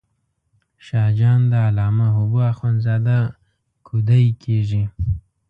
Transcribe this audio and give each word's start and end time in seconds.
شاه 0.85 1.11
جان 1.19 1.41
د 1.51 1.53
علامه 1.67 2.07
حبو 2.15 2.39
اخند 2.51 2.77
زاده 2.85 3.19
کودی 3.87 4.25
کېږي. 4.43 4.83